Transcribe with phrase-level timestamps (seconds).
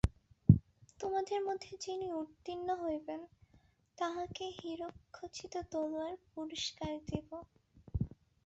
[0.99, 3.21] তোমাদের মধ্যে যিনি উত্তীর্ণ হইবেন,
[3.97, 7.29] তাঁহাকে হীরকখচিত তলোয়ার পুরস্কার দিব।